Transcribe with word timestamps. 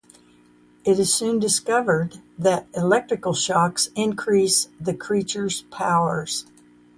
It 0.83 0.97
is 0.97 1.13
soon 1.13 1.37
discovered 1.37 2.21
that 2.39 2.65
electrical 2.73 3.33
shocks 3.35 3.91
increase 3.95 4.67
the 4.79 4.95
creatures' 4.95 5.61
powers. 5.69 6.47